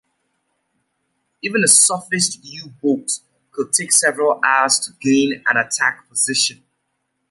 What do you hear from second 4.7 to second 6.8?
to gain an attack position.